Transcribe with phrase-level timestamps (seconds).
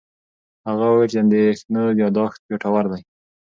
[0.67, 3.01] هغه وویل چې د اندېښنو یاداښت ګټور دی.